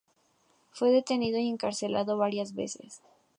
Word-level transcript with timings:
Fue 0.71 0.89
detenido 0.89 1.37
y 1.37 1.47
encarcelado 1.47 2.17
varias 2.17 2.55
veces. 2.55 3.01